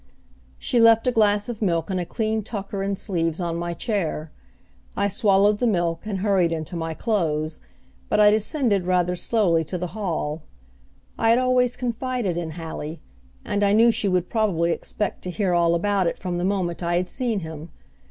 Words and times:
She 0.57 0.79
left 0.79 1.05
a 1.05 1.11
glass 1.11 1.47
of 1.47 1.61
milk 1.61 1.91
and 1.91 1.99
a 1.99 2.07
clean 2.07 2.41
tucker 2.41 2.81
and 2.81 2.97
sleeves 2.97 3.39
on 3.39 3.55
my 3.55 3.75
chair. 3.75 4.31
I 4.97 5.07
swallowed 5.07 5.59
the 5.59 5.67
milk, 5.67 6.07
and 6.07 6.21
hurried 6.21 6.51
into 6.51 6.75
my 6.75 6.95
clothes, 6.95 7.59
but 8.09 8.19
I 8.19 8.31
descended 8.31 8.87
rather 8.87 9.15
slowly 9.15 9.63
to 9.65 9.77
the 9.77 9.93
hall. 9.93 10.41
I 11.19 11.29
had 11.29 11.37
always 11.37 11.75
confided 11.77 12.35
in 12.35 12.53
Hallie, 12.53 12.99
and 13.45 13.63
I 13.63 13.73
knew 13.73 13.91
she 13.91 14.07
would 14.07 14.27
probably 14.27 14.71
expect 14.71 15.21
to 15.21 15.29
hear 15.29 15.53
all 15.53 15.75
about 15.75 16.07
it 16.07 16.17
from 16.17 16.39
the 16.39 16.45
moment 16.45 16.81
I 16.81 16.95
had 16.95 17.07
seen 17.07 17.41
him. 17.41 17.69